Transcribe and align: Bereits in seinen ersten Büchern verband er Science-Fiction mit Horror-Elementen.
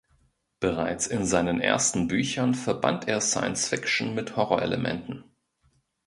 Bereits 0.59 1.05
in 1.05 1.25
seinen 1.27 1.61
ersten 1.61 2.07
Büchern 2.07 2.55
verband 2.55 3.07
er 3.07 3.21
Science-Fiction 3.21 4.15
mit 4.15 4.35
Horror-Elementen. 4.35 5.25